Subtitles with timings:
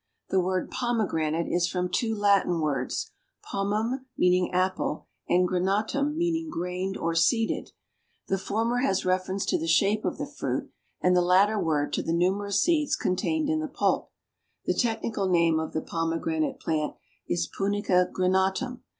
[0.29, 3.11] The word Pomegranate is from two Latin words,
[3.45, 7.69] pomum, meaning apple, and granatum, meaning grained or seeded.
[8.27, 12.01] The former has reference to the shape of the fruit and the latter word to
[12.01, 14.09] the numerous seeds contained in the pulp.
[14.65, 16.95] The technical name of the Pomegranate plant
[17.27, 18.81] is Punica granatum.